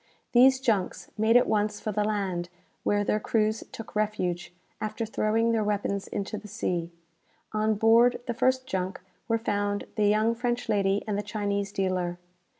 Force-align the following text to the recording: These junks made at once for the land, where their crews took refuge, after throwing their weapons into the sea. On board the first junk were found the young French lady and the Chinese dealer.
These 0.31 0.59
junks 0.59 1.11
made 1.15 1.37
at 1.37 1.45
once 1.45 1.79
for 1.79 1.91
the 1.91 2.03
land, 2.03 2.49
where 2.83 3.03
their 3.03 3.19
crews 3.19 3.63
took 3.71 3.95
refuge, 3.95 4.51
after 4.81 5.05
throwing 5.05 5.51
their 5.51 5.63
weapons 5.63 6.07
into 6.07 6.39
the 6.39 6.47
sea. 6.47 6.89
On 7.53 7.75
board 7.75 8.19
the 8.25 8.33
first 8.33 8.65
junk 8.65 8.99
were 9.27 9.37
found 9.37 9.85
the 9.97 10.07
young 10.07 10.33
French 10.33 10.67
lady 10.67 11.03
and 11.07 11.19
the 11.19 11.21
Chinese 11.21 11.71
dealer. 11.71 12.17